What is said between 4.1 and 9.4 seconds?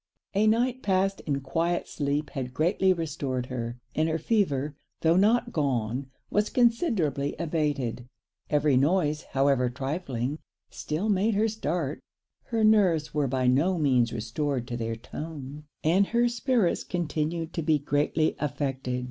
fever, though not gone, was considerably abated. Every noise,